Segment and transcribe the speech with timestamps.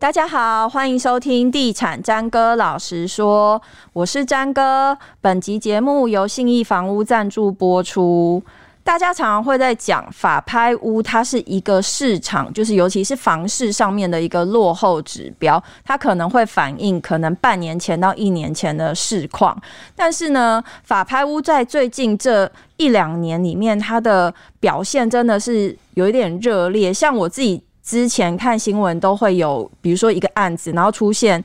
[0.00, 3.60] 大家好，欢迎收听《地产詹哥老实说》，
[3.92, 4.96] 我是詹哥。
[5.20, 8.40] 本集节目由信义房屋赞助播出。
[8.84, 19.60] 大家常常会在讲法拍屋，它是一个市场，就是尤其是房市上面的一个落后指标，它可能会反映可能半年前到一年前的市况。
[19.96, 27.64] 但是呢，法拍屋在最近这一两年里面，它的表现真的是有一点热烈，像我自己。
[27.88, 31.42] 之前看新闻都会有，比如说一个案子，然后出现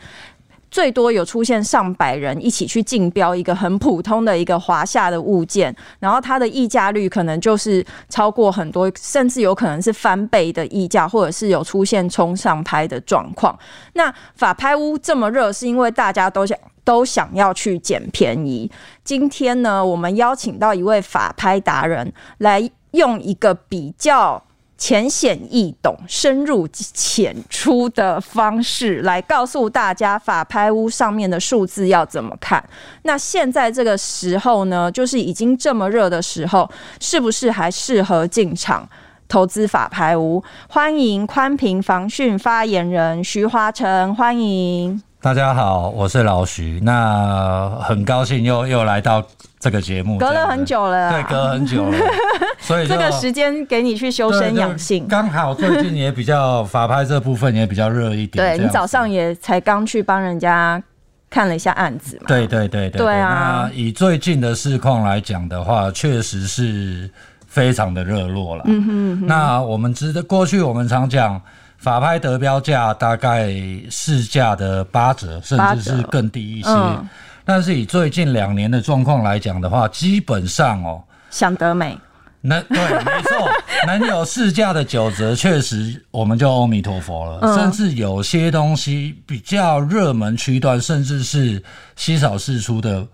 [0.70, 13.57] 最多有出现上百人一起去竞标一个很普通的一个华夏的物件，然后它的溢价率可能就是超过很多，甚至有可能是翻倍的溢价，或者是有出现冲上拍的状况。
[13.93, 18.70] 那法拍屋这么热，是因为大家都想都想要去捡便宜。
[19.05, 24.43] 今天呢，我们邀请到一位法拍达人来用一个比较。
[24.85, 32.62] 浅显易懂、深入浅出的方式来告诉大家，法拍屋上面的数字要怎么看。
[33.03, 38.85] 那现在这个时候呢，就是已经这么热的时候，是不是还适合进场
[39.29, 40.43] 投资法拍屋？
[40.67, 45.01] 欢迎宽屏防汛发言人徐华成，欢迎。
[45.24, 46.82] 大家好，我是老徐。
[46.84, 49.24] 那很高兴又又来到
[49.57, 51.98] 这个节目，隔了很久了，对，隔很久了，
[52.60, 58.57] 所以这个时间给你去修身养性，刚好最近也比较法拍这部分也比较热一点。
[58.57, 60.84] 对，你早上也才刚去帮人家
[61.30, 62.26] 看了一下案子嘛？
[62.27, 63.70] 对对对对，对啊。
[63.70, 67.09] 那以最近的市况来讲的话，确实是
[67.47, 68.63] 非常的热络了。
[68.66, 69.28] 嗯哼，嗯哼。
[69.28, 71.41] 那我们知道，过去我们常讲。
[71.84, 73.53] 法拍得标价大概
[73.91, 76.69] 市价的八折，甚至是更低一些。
[76.69, 77.06] 嗯、
[77.44, 82.00] 但是以最近两年的状况来讲的话，基本上哦，想得美。
[82.40, 83.52] 那对，没错，
[83.86, 87.40] 能有市价的九折，确实我们就阿弥陀佛了。
[87.42, 91.62] 嗯、甚至有些东西比较热门区段，甚至是
[91.96, 93.06] 稀少释出的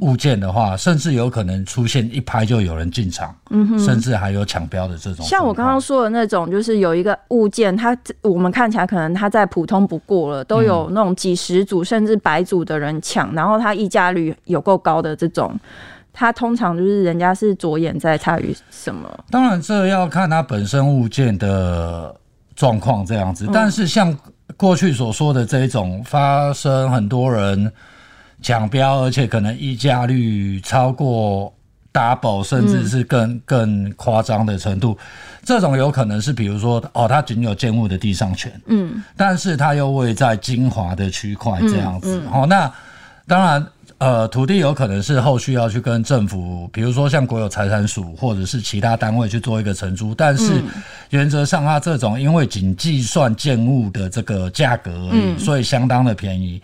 [0.00, 3.34] 物件的话，嗯、甚至有可能出现一拍就有人进场，
[3.78, 5.24] 甚至还有抢标的这种。
[5.24, 15.58] 像我刚刚说的那种，就是有一个物件，它我们看起来可能它再普通不过了，都有那种几十组甚至百组的人抢，然后它溢价率有够高的这种。
[16.18, 19.06] 它通常就是人家是着眼在它于什么？
[19.30, 22.16] 当然，这要看它本身物件的
[22.54, 23.46] 状况这样子。
[23.52, 24.16] 但是像
[24.56, 27.70] 过去所说的这一种发生很多人
[28.40, 31.52] 抢标，而且可能溢价率超过
[31.92, 34.96] double，甚至是更更夸张的程度，
[35.44, 42.22] 这种有可能是比如说哦，它仅有建物的地上权，嗯，但是它又位在精华的区块这样子。
[42.32, 42.72] 哦，那
[43.26, 43.66] 当然。
[43.98, 50.62] 呃，土地有可能是后续要去跟政府，比如说像国有财产署或者是其他单位去做一个承租，但是
[51.10, 56.60] 原则上它这种因为仅计算建物的这个价格而已，所以相当的便宜。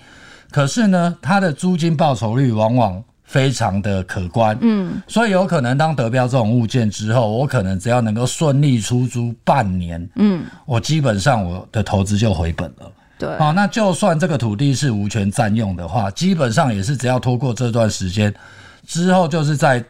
[0.51, 12.93] 可是呢，它的租金报酬率往往非常的可观，嗯，所以有可能当得标这种物件之后，我可能只要能够顺利出租半年，嗯，我基本上我的投资就回本了。
[13.23, 18.35] 对，好，那就算这个土地是无权占用的话，基本上也是只要拖过这段时间
[18.85, 19.85] 之后，就是在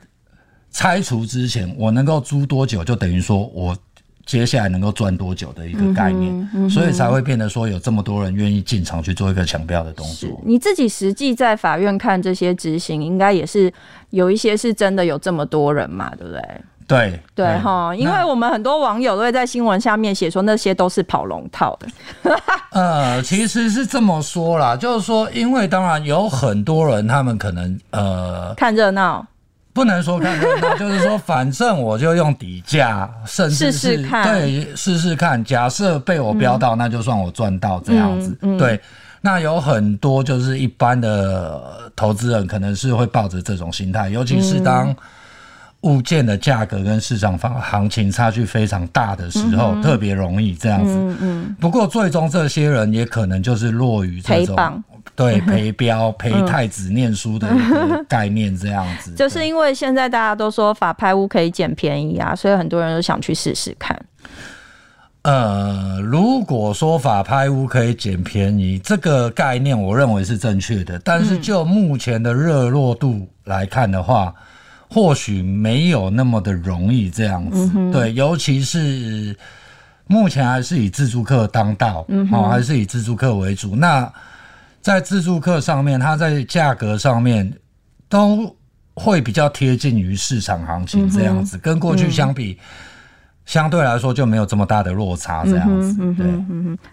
[0.70, 3.75] 拆除之前，我能够租多久，就等于说我
[4.26, 10.41] 接下来能够赚多久的一个概念，嗯嗯、所以才会变得说有这么多人愿意进场去做一个抢标的动作。
[10.44, 13.72] 你自己实际在法院看这些执行，应该也是
[14.10, 16.41] 有一些是真的有这么多人嘛，对不对？
[16.92, 21.88] 对对哈，因为我们很多网友都会在新闻下面写说那些都是跑龙套的。
[22.72, 29.26] 呃，其实是这么说啦，就是说，因为当然有很多人，他们可能呃看热闹，
[29.72, 35.42] 不能说看热闹， 就是说，反正我就用底价，甚至是试试看，对，试试看。
[35.42, 38.36] 假设被我标到，嗯、那就算我赚到这样子。
[38.42, 38.78] 嗯嗯、对，
[39.22, 44.94] 那有很多就是一般的投资人，可能是会抱着这种心态，尤其是当。
[45.82, 50.93] 嗯物件的价格跟市场方行情差距非常大的时候，嗯、特别容易这样子。
[50.94, 54.84] 嗯嗯、不过最终这些人也可能就是落于这种
[55.17, 59.12] 对陪标陪太子念书的一个概念这样子。
[59.19, 64.00] 就是因为现在大家都说法拍屋可以捡便宜啊，所以很多人都想去试试看。
[65.23, 70.96] 呃，如果说法拍屋可以捡便宜，这个概念我认为是正确的。
[71.00, 74.32] 但是就目前的热络度来看的话，
[74.93, 79.35] 或许没有那么的容易这样子，嗯、对，尤其是
[80.06, 83.75] 目前还是以自助客当道，嗯哼，哦，还是以自助客为主。
[83.75, 84.12] 那
[84.83, 87.50] 在自助客上面，它在价格上面
[88.09, 88.55] 都
[88.94, 92.59] 会比较贴近于市场行情这样子，嗯、跟过去相比，
[93.47, 95.97] 相对来说就没有这么大的落差，这样子。
[96.15, 96.27] 对，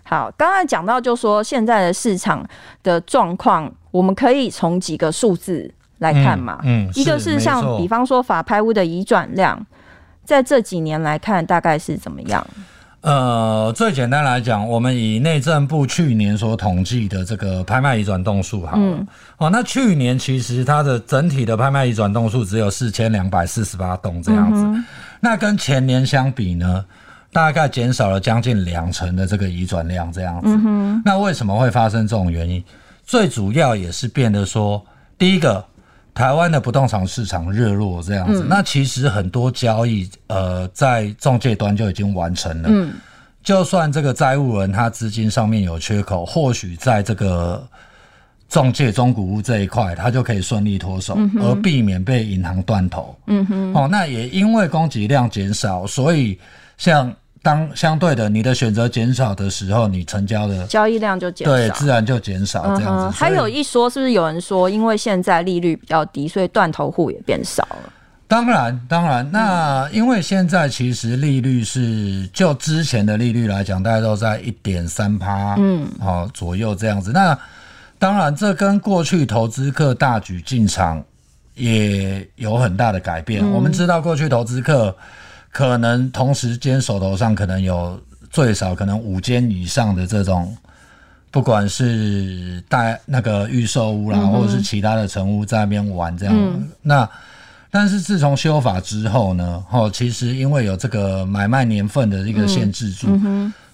[0.03, 2.47] 好，刚才讲到就说现在的市场
[2.81, 6.59] 的状况，我们可以从几个数字来看嘛。
[6.63, 9.65] 嗯，一个是像比方说法拍屋的移转量，
[10.25, 12.45] 在这几年来看大概是怎么样？
[13.01, 18.83] 呃，最简单来讲，我们以内政部去年所统计的这个拍卖移转动数好了。
[18.83, 19.07] 嗯。
[19.37, 24.63] 哦，那去年其实它的整体的拍卖移转动数只有四千两百四十八栋这样子。
[24.63, 24.83] 嗯
[25.21, 26.85] 那跟前年相比呢，
[27.33, 30.47] 大概减少了将近两成的这个移转量，这样子。
[30.47, 31.01] 嗯。
[31.03, 32.63] 那为什么会发生这种原因？
[33.05, 34.81] 最主要也是变得说，
[35.17, 35.61] 第一个，
[36.13, 38.43] 台湾的不动产市场热络这样子。
[38.43, 38.47] 嗯。
[38.49, 42.69] 那其实很多交易，呃，在中介端就已经完成了。
[42.71, 42.93] 嗯。
[43.43, 47.67] 就算这个债务人他资金上面有缺口，或许在这个。
[48.49, 53.15] 中介中古屋这一块，他就可以顺利脱手，嗯，而避免被银行断头。
[53.27, 56.35] 嗯哼，哦，那也因为供给量减少，所以
[56.75, 63.11] 像当相对的你的选择减少的时候，你成交的交易量就减少，对，自然就减少这样子，嗯。
[63.11, 67.93] 还有一说，是不是有人说，因为现在利率比较低，所以断头户也变少了？
[68.27, 77.11] 当然，当然，那因为现在其实利率是就之前的利率来讲，大概都在一点三趴，嗯，好左右这样子。
[77.11, 77.35] 那
[77.97, 81.03] 当然，这跟过去投资客大举进场
[81.55, 83.43] 也有很大的改变。
[83.43, 84.95] 嗯、我们知道，过去投资客
[85.51, 87.99] 可能同时间手头上可能有
[88.29, 90.55] 最少可能五间以上的这种，
[91.31, 96.67] 不管是带那个预售屋啦、嗯，或者是其他的成屋在那边玩这样、嗯。
[96.81, 97.09] 那
[97.71, 103.07] 但是自从修法之后呢，哦，其实因为有这个买卖年份的一个限制住，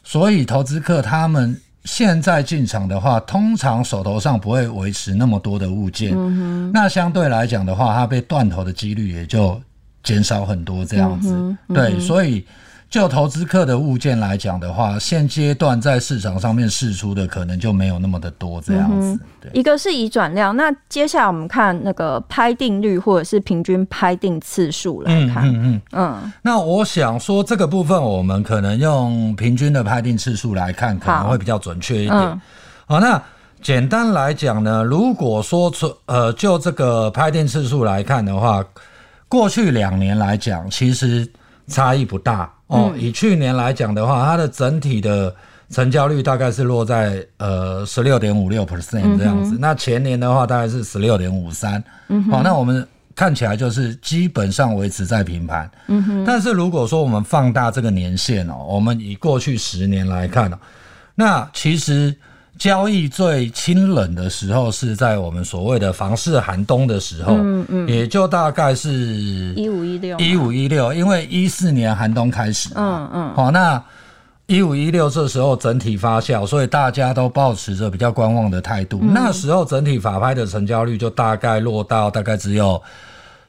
[0.04, 1.60] 所以投资客他们。
[1.86, 9.62] 现在进场的话，通常手头上不会维持那么多的物件，嗯、那相对来讲的话，它被断头的几率也就
[10.05, 11.75] 减少很多，这样子、嗯嗯。
[11.75, 12.45] 对，所以
[12.89, 19.19] 就投资客的物件来讲的话，现阶段在市场上面释出的可能就没有那么的多，这样子。
[19.41, 25.43] 对，一个是以转量，那接下来我们看那个拍定率或者是平均拍定次数来看。
[25.43, 26.33] 嗯嗯嗯，嗯。
[26.43, 32.15] 那我想说这个部分，我们可能用平均的拍定次数来看，可能会比较准确一点。
[32.15, 32.39] 好，
[32.85, 33.21] 好，那
[33.61, 38.63] 简单来讲呢，如果说从呃就这个拍定次数来看的话，
[39.27, 41.27] 过去两年来讲，其实
[41.68, 42.94] 差异不大哦。
[42.98, 45.36] 以去年来讲的话，它的整体的。
[45.72, 51.83] 成交率大概是落在呃十六点五六 percent 这样子，嗯，那前年的话大概是十六点五三，
[52.30, 56.24] 好，那我们看起来就是基本上维持在平盘，嗯哼。
[56.24, 60.57] 但是如果说我们放大这个年限哦，我们以过去十年来看哦，
[61.16, 62.16] 那其实
[62.57, 68.91] 交易最清冷的时候是在我们所谓的房市寒冬的时候，嗯嗯，也就大概是
[69.55, 73.83] 一五一六一五一六，因为一四年寒冬开始，嗯嗯，好那。
[74.47, 79.11] 一五一六这时候整体发酵，所以大家都保持着比较观望的态度，嗯。
[79.11, 82.79] 那时候整体法拍的成交率就大概落到大概只有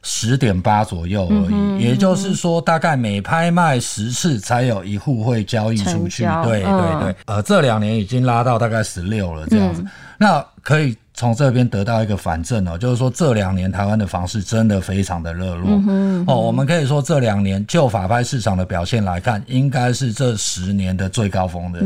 [0.09, 6.23] 十点八左右而已，嗯，也就是说大概每拍卖十次才有一户会交易出去。
[6.43, 10.97] 对对对，嗯，呃，这两年已经拉到大概十六了这样子，嗯，那可以。
[11.19, 16.39] 从这边得到一个反证哦，就是说这两年台湾的房市真的非常的热络、嗯嗯、哦。
[16.39, 21.79] 我们可以说这两年就法拍市场的表现来看，应该是这十年的最高峰的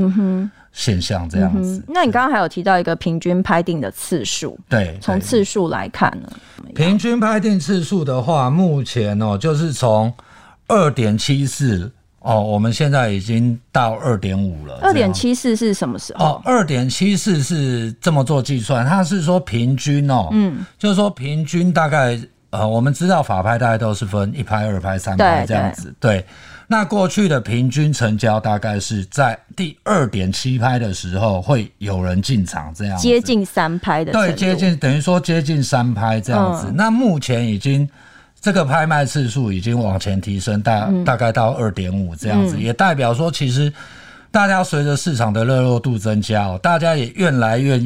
[0.72, 1.78] 现象这样子。
[1.78, 6.30] 嗯、那你刚刚还有提到一个平均拍定的次数，对，从次数来看呢？
[6.76, 10.14] 平均拍定次数的话，目前哦就是从
[10.68, 11.92] 二点七四。
[12.24, 14.78] 哦，我们现在已经到二点五了。
[14.84, 16.24] 二点七四是什么时候？
[16.24, 22.20] 哦，二点七四是这么做计算，它是说平均哦，嗯，就是说平均大概
[22.52, 26.26] 呃，我们知道法拍大概都是分一拍、二拍、三拍这样子，对，对。
[26.72, 36.68] 那过去的平均成交大概是在第二点七拍的时候会有人进场这样，接近三拍的，对，接近等于说接近三拍这样子。
[36.70, 37.88] 嗯、那目前已经。
[38.44, 43.72] 这个拍卖次数已经往前提升，大大概到二点五这样子，也代表说，其实
[44.32, 47.80] 大家随着市场的热络度增加，大家也越来越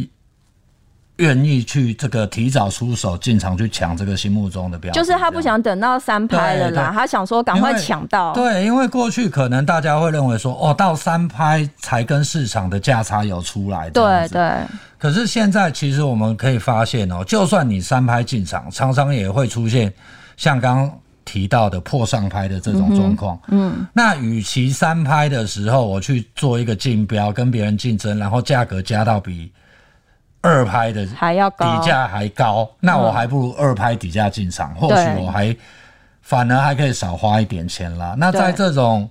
[1.17, 8.33] 愿意去这个提早出手进场去抢这个心目中的标，就是他不想等到三拍了啦，他想说赶快抢到。
[8.33, 13.89] 对，因为过去可能大家会认为说，哦，到三拍才跟市场的价差有出来。
[13.89, 14.51] 对对。
[14.97, 19.93] 可是现在其实我们可以发现哦，就算你三拍进场，常常也会出现。
[20.37, 29.49] 像刚刚提到的破上拍的这种状况，嗯，那与其三拍的时候我去做一个竞标，跟别人竞争，然后价格加到比
[30.45, 35.55] 二拍的还要高，底价还高，那我还不如二拍底价进场，或许我还
[36.21, 38.13] 反而还可以少花一点钱啦。
[38.15, 39.09] 那在这种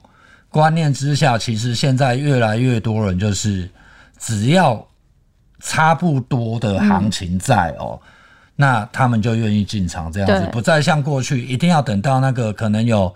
[0.48, 3.68] 观念之下，其实现在越来越多人就是
[4.16, 4.86] 只要
[5.58, 8.08] 差不多的行情在哦，嗯、
[8.54, 13.12] 那他们就愿意进场这样子，不再像过去一定要等到那个可能有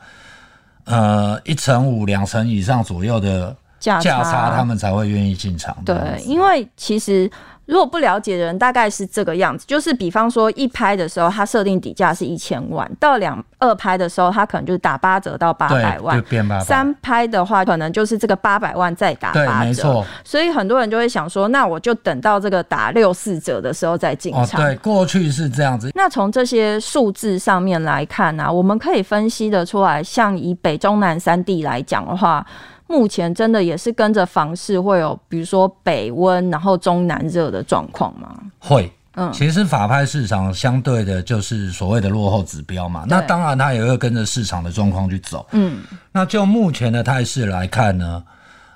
[0.87, 5.76] 呃一成五、两成以上左右的价差，他们才会愿意进场。
[5.84, 7.30] 对，因为其实。
[7.68, 16.25] 如果不了解的人，大概是这个样子，就是比方说一拍的时候，它设定底价是一千万，到两二拍的时候，它可能就是打八折到八百万，
[16.64, 20.06] 三拍的话，可能就是这个八百万再打八折，没错。
[20.25, 24.42] 所以很多人就会想说，那我就等到这个打六四折的时候再进场。
[24.42, 25.90] 哦，对，过去是这样子。
[25.94, 32.46] 那从这些数字上面来看呢，啊，我们可以分析得出来，像以北中南三地来讲的话。
[32.88, 38.35] 目前真的也是跟着房市会有，比如说北温，然后中南热的状况吗？
[38.59, 48.25] 会，嗯，其实法拍市场相对的就是所谓的落后指标嘛，那当然它也会跟着市场的状况去走，嗯，那就目前的态势来看呢，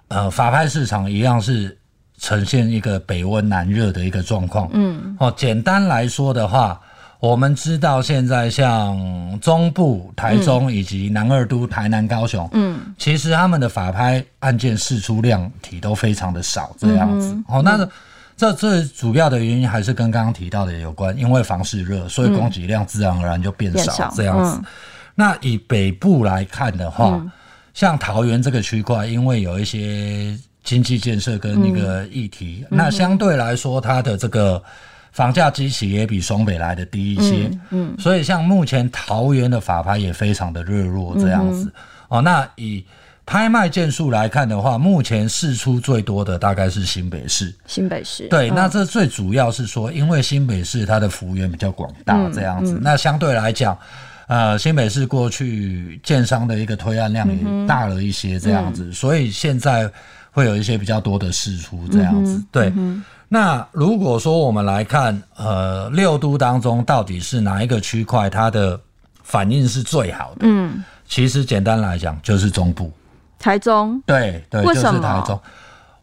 [0.09, 1.77] 呃，法拍市场一样是
[2.19, 6.81] 呈现一个北温南热的一个状况，嗯，哦，简单来说的话。
[7.23, 8.99] 我们知道，现在像
[9.41, 17.29] 中部、台中以及南二都、台南、高雄，嗯，其实他们的法拍案件释出量体都非常的少，这样子。
[17.33, 17.89] 嗯、哦，那
[18.37, 24.57] 这最主要的原因还是跟刚刚提到的有关，因为房市热，所以供给量自然而然就变少，这样子。
[24.57, 24.65] 嗯、
[25.15, 27.31] 那以北部来看的话，嗯、
[27.73, 34.61] 像桃园这个区块，因为有一些经济建设跟那个议题，嗯、那相对来说，它的这个。
[35.13, 41.73] 房价基起也比双北来的低一些，嗯，嗯，所以像目前桃园的法拍也非常的热络这样子，嗯、
[42.09, 42.23] 哦。
[42.23, 42.85] 那以
[43.25, 47.55] 拍卖件数来看的话，目前试出最多的大概是新北市。
[47.67, 53.79] 新北市，对，嗯、那这最主要是说，因为新北市它的幅员比较广大这样子，那相对来讲，
[54.27, 59.91] 呃，新北市过去建商的一个推案量也大了一些这样子，嗯、所以现在
[60.31, 62.73] 会有一些比较多的释出这样子，嗯、对。
[62.77, 68.79] 嗯那如果说我们来看，呃，六都当中到底是哪一个区块它的
[69.23, 70.41] 反应是最好的？
[70.43, 72.93] 嗯，其实简单来讲就是中部，
[73.39, 73.99] 台中。
[74.05, 75.41] 对对，就是台中。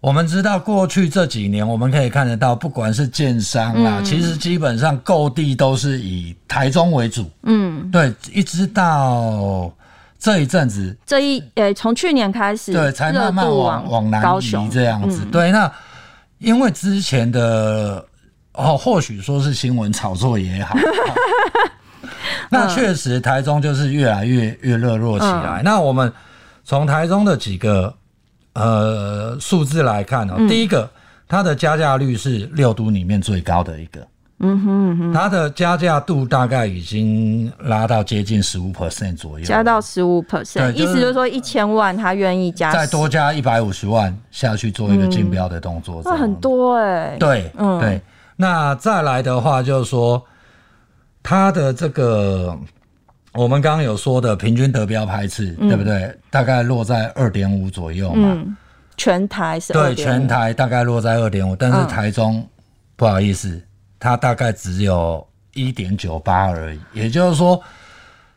[0.02, 7.30] 我们知道过去这几年，我们可以看得到，不管是建商啊，嗯、其实基本上购地都是以台中为主。
[7.44, 9.72] 嗯，对，一直到
[10.18, 15.22] 这一阵子，这一呃，从去年开始，对，才慢慢往往南移这样子。
[15.24, 15.72] 嗯、对，那。
[16.40, 18.02] 因为之前的
[18.54, 20.74] 哦，或许说是新闻炒作也好，
[22.50, 25.60] 那确实台中就是越来越越热络起来。
[25.60, 26.10] 嗯、那我们
[26.64, 27.94] 从台中的几个
[28.54, 30.90] 呃数字来看哦，嗯、第一个
[31.28, 34.00] 它的加价率是六都里面最高的一个。
[34.42, 47.18] 嗯哼，嗯哼，它的加价度大概已经拉到接近十五 percent 左右，加到十五 percent，意思就是说一千万他愿意加，再多加一百五十万下去做一个竞标的动作，那、嗯、很多哎、欸。
[47.20, 48.02] 对，嗯，对。
[48.38, 50.24] 那再来的话，就是说
[51.22, 52.58] 它的这个
[53.40, 56.14] 我们刚刚有说的平均得标拍次，嗯、对不对？
[56.30, 58.34] 大概落在二点五左右嘛。
[58.36, 58.58] 嗯、
[58.98, 62.48] 全台是对，全台大概落在二点五，但是台中、嗯、
[62.98, 63.62] 不好意思。
[63.98, 67.62] 它大概只有一点九八而已，也就是说，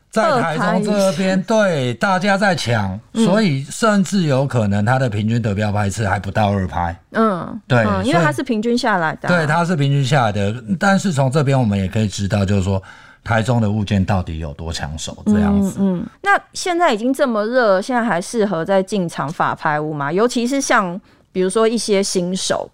[0.09, 6.97] 在台中这边，对大家在抢，嗯、所以甚至有可能它的平均得标拍次还不到二拍。
[7.11, 9.35] 嗯，对，嗯、因为它是平均下来的、啊。
[9.35, 10.63] 对，它是平均下来的。
[10.79, 12.81] 但是从这边我们也可以知道，就是说
[13.23, 15.77] 台中的物件到底有多抢手这样子。
[15.79, 20.11] 嗯，嗯，那现在已经这么热，现在还适合在进场法拍屋吗？
[20.11, 20.99] 尤其是像
[21.31, 22.69] 比如说一些新手。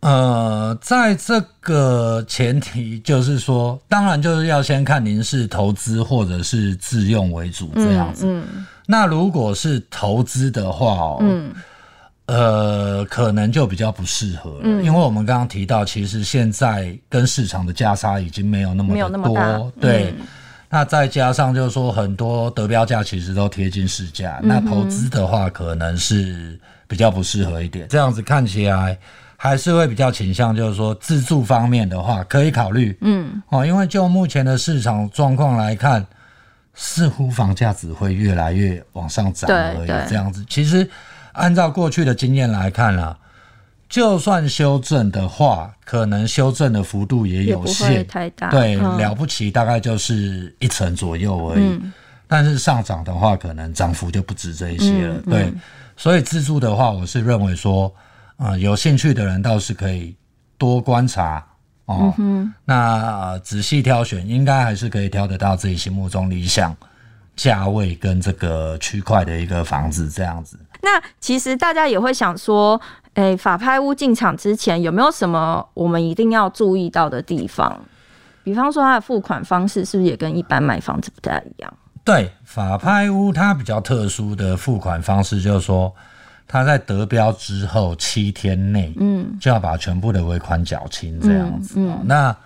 [0.00, 8.26] 呃，在这个前提就是说，当然就是要先看您是投资或者是自用为主这样子。
[8.26, 11.52] 嗯嗯、那如果是投资的话哦，嗯、
[12.26, 20.14] 呃，可能就比较不适合了，嗯、因为我们刚刚提到，其实现在跟市场的价差已经没有那么的多，对。
[20.18, 20.26] 嗯、
[20.70, 27.86] 那再加上就是说，很多得标价其实都贴近市价，嗯、那投资的话可能是比较不适合一点。
[27.88, 28.98] 这样子看起来。
[29.34, 36.06] 还是会比较倾向，就是说自住方面的话，可以考虑，嗯，哦，因为就目前的市场状况来看，
[36.74, 40.08] 似乎房价只会越来越往上涨而已。
[40.08, 40.88] 这样子，其实
[41.32, 43.18] 按照过去的经验来看啦，
[43.88, 51.80] 就算修正的话，可能修正的幅度也有限，太大，对，了不起大概就是一成左右而已。
[52.26, 55.14] 但是上涨的话，可能涨幅就不止这一些了。
[55.28, 55.52] 对，
[55.96, 57.92] 所以自住的话，我是认为说。
[58.38, 60.16] 啊、呃，有兴趣的人倒是可以
[60.58, 61.46] 多观察
[61.84, 62.12] 哦。
[62.64, 66.74] 那仔细挑选，应该还是可以挑得到自己心目中理想
[67.36, 70.58] 价位跟这个区块的一个房子这样子。
[70.82, 72.80] 那其实大家也会想说，
[73.14, 77.80] 诶、欸，法拍屋进场之前有没有什么我们一定要注意到的地方？
[78.44, 81.72] 比方说它的付款方式是不是也跟一般买房子不太一样？
[82.04, 85.94] 对，法拍屋它比较特殊的付款方式就是说，
[86.48, 91.74] 它在得标之后七天内，嗯，就要把全部的尾款缴清这样子。
[91.76, 92.36] 嗯，嗯那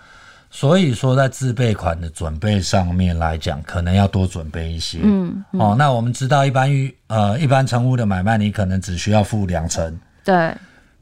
[0.51, 5.01] 所以说在自备款的准备上面来讲，可能要多准备一些。
[5.03, 9.99] 嗯，嗯哦，那我们知道一般于呃一般成屋的买卖，你可能只需要付两成。
[10.25, 10.55] 对。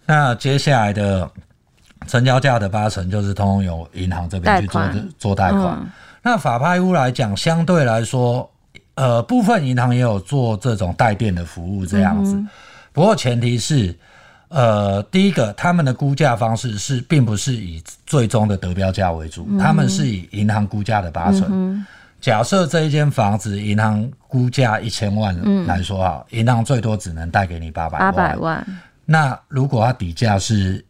[0.06, 1.30] 那接下来的
[2.06, 4.82] 成交价的八成就是通通由银行这边去做
[5.18, 5.78] 做贷款。
[5.80, 5.86] 嗯、
[6.22, 8.50] 那法拍屋来讲，相对来说，
[8.96, 12.34] 呃，部分银行也有做这种代垫的服务这样子。
[12.34, 12.46] 嗯、
[12.92, 13.96] 不过前提是，
[14.54, 21.48] 呃，第一个他们的估价方式是并不是以最终的得标价为主，嗯、他们是以银行估价的八成。
[21.50, 21.84] 嗯、
[22.20, 28.12] 假设这一间房子银行估价一千万来说哈，银、嗯、行最多只能贷给你八百万。
[28.12, 28.64] 八百万。
[29.04, 30.84] 那如果它底价是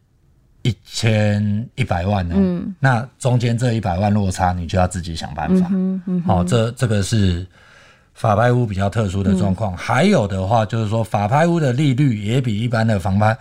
[0.61, 2.35] 一千一百万呢？
[2.37, 5.67] 嗯，那中间这一百万落差，你就要自己想办法。
[6.27, 7.43] 好、哦，这这个是
[8.13, 9.73] 法拍屋比较特殊的状况。
[9.73, 13.35] 嗯、还有的话，就是说法拍屋的利率也比一般的房拍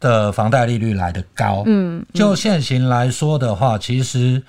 [0.00, 1.62] 的房贷利率来的高。
[1.66, 4.42] 嗯，嗯就现行来说的话，其实。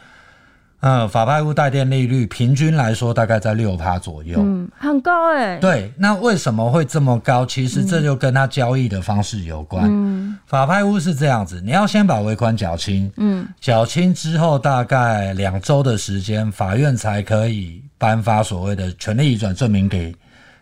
[0.80, 5.60] 嗯，法拍屋代垫利率平均来说大概在六趴左右，嗯，很高哎、欸。
[5.60, 7.44] 对，那为什么会这么高？
[7.44, 9.86] 其实这就跟他交易的方式有关。
[9.88, 20.16] 嗯，法拍屋是这样子，你要先把尾款缴清，嗯，缴清之后大概两周的时间，法院才可以颁发所谓的权利移转证明给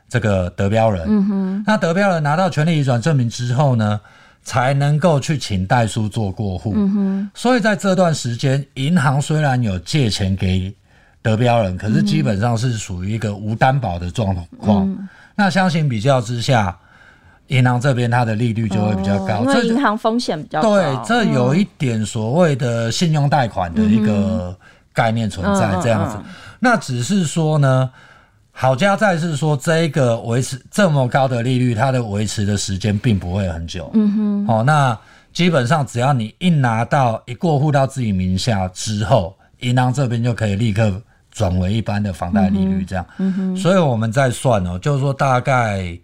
[0.08, 1.04] 这个得标人。
[1.10, 4.00] 嗯哼，那得标人拿到权利移转证明之后呢？
[4.46, 10.72] 才能够去请代书做过户，嗯、所以在这段时间，银行虽然有借钱给
[11.24, 14.88] 得标人，可是基本上是属于一个无担保的状况。
[14.88, 16.78] 嗯、那相形比较之下，
[17.48, 20.76] 银行这边它的利率就会比较高，哦、因为银行风险比较高。
[20.76, 24.56] 对，这有一点所谓的信用贷款的一个
[24.94, 26.18] 概念存在，这样子。
[26.18, 27.90] 嗯嗯嗯、那只是说呢。
[28.58, 33.92] 好家在是说，这一个维持这么高的利率，它的维持的时间并不会很久。
[33.94, 34.48] 嗯哼。
[34.48, 34.98] 好、哦，那
[35.34, 43.06] 基本上只要你一拿到一过户到自己名下之后，银行这边就可以立刻转为一般的房贷利率这样。
[43.18, 43.58] 嗯哼。
[43.58, 46.00] 所以我们在算哦，就是说大概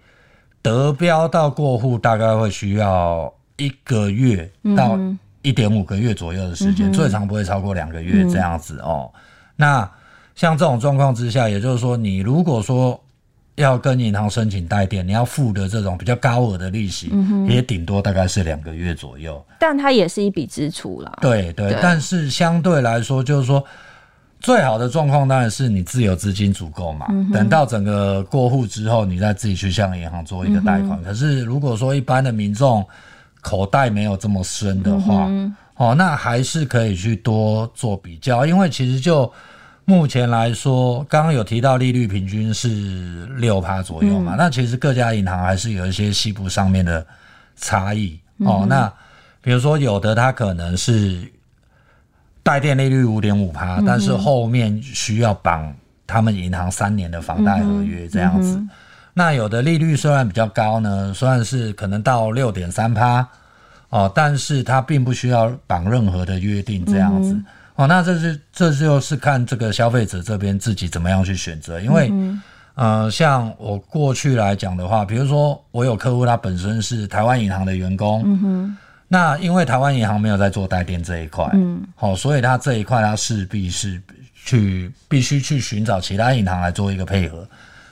[0.62, 5.00] 得标到过户大概会需要一个月到
[5.42, 9.10] 一点五个月左右的时间，嗯、最长不会超过两个月这样子哦。
[9.16, 9.22] 嗯、
[9.56, 9.92] 那
[10.42, 13.00] 像这种状况之下，也就是说，你如果说
[13.58, 19.40] 要跟银行申请代垫，你要付的这种比较高额的利息，嗯、也顶多大概是两个月左右。
[19.60, 21.16] 但它也是一笔支出啦。
[21.22, 23.64] 对对，对但是相对来说，就是说
[24.40, 27.06] 最好的状况当然是你自有资金足够嘛。
[27.10, 31.00] 嗯、等到整个过户之后，你再自己去向银行做一个贷款。
[31.00, 32.84] 嗯、可是如果说一般的民众
[33.42, 39.32] 口袋没有这么深的话，嗯、哦，那还是可以去多做比较，因为其实就。
[39.92, 44.36] 目前来说，刚刚有提到利率平均是六趴左右嘛？
[44.36, 47.06] 嗯、那其实各家银行还是有一些细部上面的
[47.58, 48.66] 差异、嗯、哦。
[48.70, 48.90] 那
[49.42, 51.30] 比如说，有的它可能是
[52.42, 55.76] 带电利率五点五趴，嗯、但是后面需要绑
[56.08, 58.58] 他们银行三年的房贷合约这样子。
[59.14, 63.28] 那有的利率虽然比较高呢，虽然是可能到六点三趴
[63.90, 67.38] 哦，但是它并不需要绑任何的约定这样子。
[67.88, 72.41] 那这是这就是看这个消费者这边自己怎么样去选择，因为，嗯、
[72.76, 84.02] 呃，像我过去来讲的话，比如说我有客户，他本身是台湾银行的员工，嗯、哼那因为台湾银行没有在做代垫这一块，嗯，好、哦，所以他这一块他势必是
[84.34, 87.48] 去必须去寻找其他银行来做一个配合，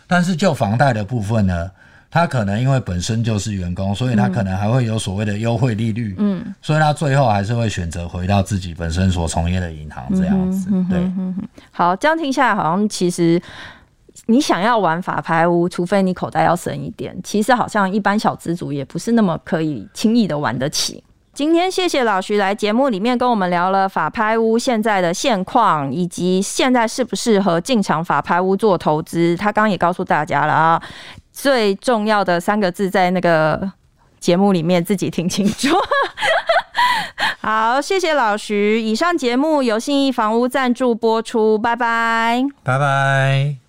[0.07, 1.69] 但是就房贷的部分呢？
[2.11, 10.71] 他可能因为本身就是员工，所以他可能还会有所谓的优惠利率，嗯，所以他最后还是会选择回到自己本身所从业的银行这样子。
[10.89, 10.99] 对，
[11.71, 13.39] 好，这样听下来好像其实
[14.25, 21.03] 你想要玩法拍屋，除非你口袋要深一点，其实好像一般小资族也不是那么可以轻易的玩得起。
[21.31, 29.37] 今天谢谢老徐来节目里面跟我们聊了法拍屋现在的现况，以及现在适不适合进场法拍屋做投资。
[29.37, 30.81] 他刚刚也告诉大家了啊。
[31.41, 33.71] 最重要的三个字，在那个
[34.19, 35.69] 节目里面自己听清楚。
[37.39, 38.81] 好，谢谢老徐。
[38.81, 43.68] 以上节目由信义房屋赞助播出，拜拜，拜拜。